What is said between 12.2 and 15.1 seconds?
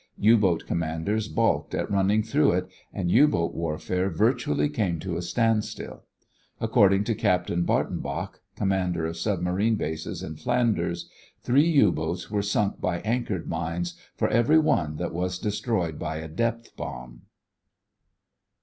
were sunk by anchored mines for every one